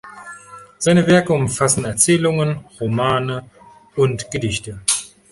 Seine 0.79 1.05
Werke 1.05 1.31
umfassen 1.31 1.85
Erzählungen, 1.85 2.65
Romane 2.79 3.47
und 3.95 4.31
Gedichte. 4.31 4.81